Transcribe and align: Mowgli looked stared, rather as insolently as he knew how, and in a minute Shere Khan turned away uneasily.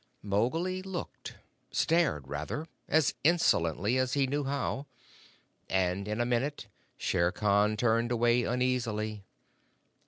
Mowgli 0.23 0.81
looked 0.81 1.35
stared, 1.69 2.27
rather 2.27 2.65
as 2.87 3.13
insolently 3.23 3.99
as 3.99 4.13
he 4.13 4.25
knew 4.25 4.45
how, 4.45 4.87
and 5.69 6.07
in 6.07 6.19
a 6.19 6.25
minute 6.25 6.65
Shere 6.97 7.31
Khan 7.31 7.77
turned 7.77 8.11
away 8.11 8.43
uneasily. 8.43 9.23